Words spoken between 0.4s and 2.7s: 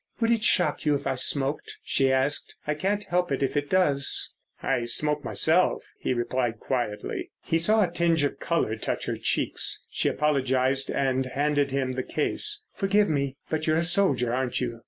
shock you if I smoked?" she asked.